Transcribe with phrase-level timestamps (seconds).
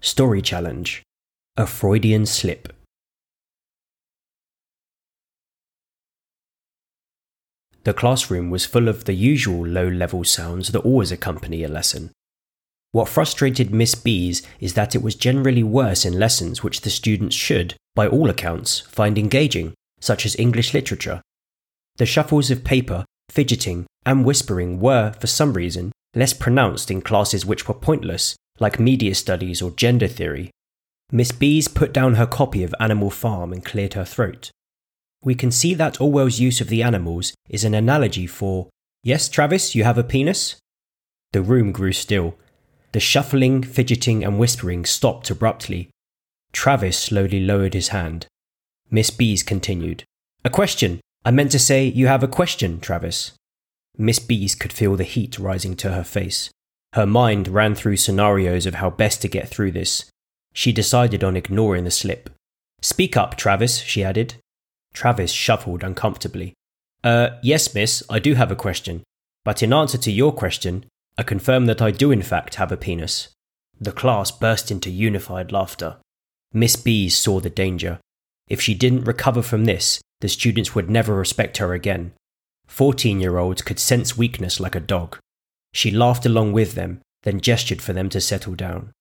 [0.00, 1.02] Story Challenge
[1.56, 2.72] A Freudian Slip.
[7.84, 12.10] The classroom was full of the usual low level sounds that always accompany a lesson.
[12.92, 17.36] What frustrated Miss Bees is that it was generally worse in lessons which the students
[17.36, 21.20] should, by all accounts, find engaging, such as English literature.
[21.98, 27.44] The shuffles of paper, fidgeting, and whispering were, for some reason, less pronounced in classes
[27.44, 30.50] which were pointless, like media studies or gender theory.
[31.12, 34.50] Miss Bees put down her copy of Animal Farm and cleared her throat.
[35.22, 38.70] We can see that Orwell's use of the animals is an analogy for,
[39.02, 40.56] Yes, Travis, you have a penis?
[41.32, 42.34] The room grew still.
[42.92, 45.90] The shuffling, fidgeting, and whispering stopped abruptly.
[46.52, 48.26] Travis slowly lowered his hand.
[48.90, 50.04] Miss Bees continued.
[50.46, 51.00] A question.
[51.26, 53.32] I meant to say, you have a question, Travis.
[53.98, 56.50] Miss Bees could feel the heat rising to her face.
[56.94, 60.04] Her mind ran through scenarios of how best to get through this.
[60.54, 62.30] She decided on ignoring the slip.
[62.80, 64.36] Speak up, Travis, she added.
[64.94, 66.54] Travis shuffled uncomfortably.
[67.04, 69.02] Uh, yes, miss, I do have a question.
[69.44, 70.84] But in answer to your question,
[71.16, 73.28] I confirm that I do in fact have a penis.
[73.80, 75.96] The class burst into unified laughter.
[76.52, 77.98] Miss Bees saw the danger.
[78.48, 82.12] If she didn't recover from this, the students would never respect her again.
[82.68, 85.18] Fourteen year olds could sense weakness like a dog.
[85.72, 88.92] She laughed along with them, then gestured for them to settle down.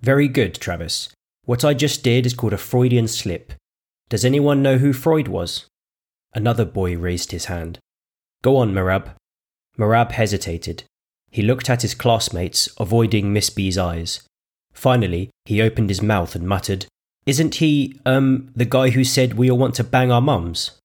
[0.00, 1.08] Very good, Travis.
[1.44, 3.52] What I just did is called a Freudian slip.
[4.08, 5.66] Does anyone know who Freud was?
[6.34, 7.78] Another boy raised his hand.
[8.42, 9.14] Go on, Marab.
[9.76, 10.84] Marab hesitated.
[11.30, 14.20] He looked at his classmates, avoiding Miss B's eyes.
[14.72, 16.86] Finally, he opened his mouth and muttered,
[17.26, 20.78] Isn't he, um, the guy who said we all want to bang our mums?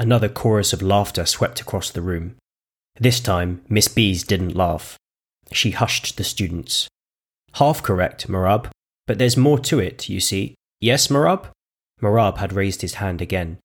[0.00, 2.36] Another chorus of laughter swept across the room.
[3.00, 4.96] This time, Miss Bees didn't laugh.
[5.50, 6.86] She hushed the students.
[7.54, 8.70] Half correct, Marab,
[9.08, 10.54] but there's more to it, you see.
[10.80, 11.46] Yes, Marab?
[12.00, 13.58] Marab had raised his hand again.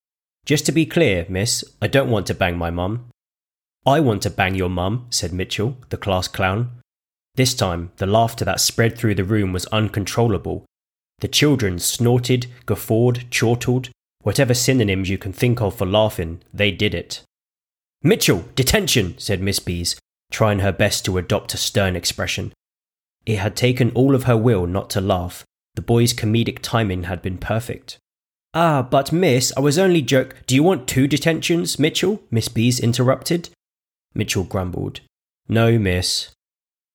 [0.44, 3.10] Just to be clear, miss, I don't want to bang my mum.
[3.86, 6.70] I want to bang your mum, said Mitchell, the class clown.
[7.36, 10.64] This time, the laughter that spread through the room was uncontrollable.
[11.20, 13.90] The children snorted, guffawed, chortled,
[14.24, 17.22] whatever synonyms you can think of for laughing, they did it.
[18.02, 19.96] Mitchell, detention, said Miss Bees,
[20.30, 22.52] trying her best to adopt a stern expression.
[23.24, 25.44] It had taken all of her will not to laugh.
[25.74, 27.98] The boy's comedic timing had been perfect.
[28.52, 30.36] Ah, but miss, I was only joke.
[30.46, 32.22] Do you want two detentions, Mitchell?
[32.30, 33.48] Miss Bees interrupted.
[34.14, 35.00] Mitchell grumbled.
[35.48, 36.30] No, miss.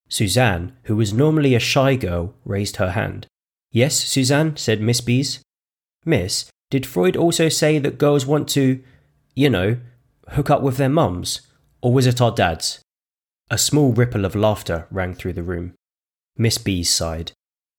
[0.08, 3.26] Suzanne, who was normally a shy girl, raised her hand.
[3.70, 5.40] Yes, Suzanne, said Miss Bees.
[6.04, 8.82] Miss, did Freud also say that girls want to,
[9.34, 9.76] you know,
[10.28, 11.40] hook up with their mums?
[11.82, 12.80] Or was it our dads?
[13.50, 15.74] A small ripple of laughter rang through the room.
[16.36, 17.32] Miss Bees sighed.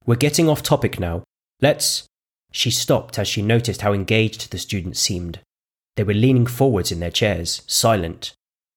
[0.06, 1.24] We're getting off topic now.
[1.62, 2.06] Let's.
[2.52, 5.40] She stopped as she noticed how engaged the students seemed.
[5.96, 8.34] They were leaning forwards in their chairs, silent.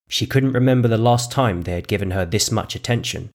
[0.08, 3.31] She couldn't remember the last time they had given her this much attention.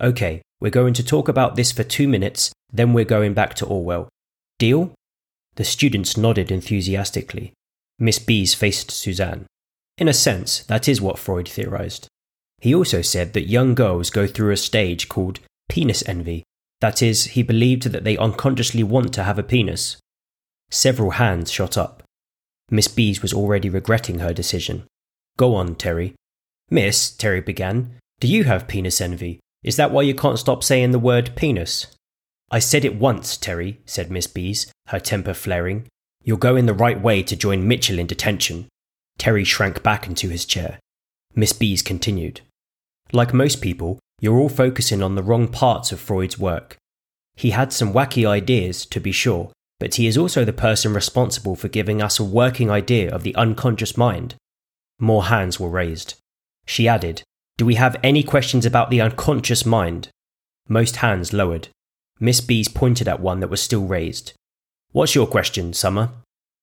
[0.00, 3.66] Okay, we're going to talk about this for two minutes, then we're going back to
[3.66, 4.08] Orwell.
[4.58, 4.92] Deal?
[5.56, 7.52] The students nodded enthusiastically.
[7.98, 9.46] Miss Bees faced Suzanne.
[9.98, 12.08] In a sense, that is what Freud theorized.
[12.60, 16.42] He also said that young girls go through a stage called penis envy.
[16.80, 19.96] That is, he believed that they unconsciously want to have a penis.
[20.70, 22.02] Several hands shot up.
[22.70, 24.84] Miss Bees was already regretting her decision.
[25.38, 26.14] Go on, Terry.
[26.70, 29.40] Miss, Terry began, do you have penis envy?
[29.62, 31.86] Is that why you can't stop saying the word penis?
[32.50, 35.86] I said it once, Terry, said Miss Bees, her temper flaring.
[36.22, 38.68] You're going the right way to join Mitchell in detention.
[39.18, 40.78] Terry shrank back into his chair.
[41.34, 42.40] Miss Bees continued.
[43.12, 46.76] Like most people, you're all focusing on the wrong parts of Freud's work.
[47.36, 51.54] He had some wacky ideas, to be sure, but he is also the person responsible
[51.54, 54.34] for giving us a working idea of the unconscious mind.
[54.98, 56.14] More hands were raised.
[56.64, 57.22] She added,
[57.58, 60.08] Do we have any questions about the unconscious mind?
[60.68, 61.68] Most hands lowered.
[62.18, 64.32] Miss Bees pointed at one that was still raised.
[64.96, 66.08] What's your question, Summer?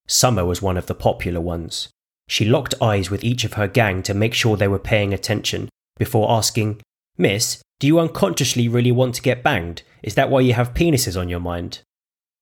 [0.07, 1.89] Summer was one of the popular ones.
[2.27, 5.69] She locked eyes with each of her gang to make sure they were paying attention
[5.99, 6.81] before asking,
[7.15, 9.83] Miss, do you unconsciously really want to get banged?
[10.01, 11.81] Is that why you have penises on your mind?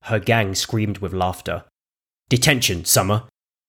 [0.03, 1.65] Her gang screamed with laughter.
[2.29, 3.23] Detention, Summer.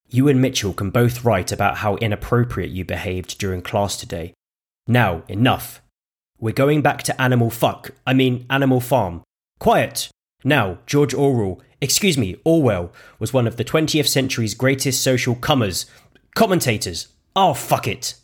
[0.09, 4.33] You and Mitchell can both write about how inappropriate you behaved during class today.
[4.87, 5.83] Now, enough.
[6.39, 9.25] We're going back to Animal Fuck, I mean Animal Farm.
[9.59, 10.09] Quiet!
[10.45, 15.87] Now, George Orwell, excuse me, Orwell, was one of the 20th century's greatest social comers,
[16.35, 17.09] commentators.
[17.37, 18.15] Oh, fuck it.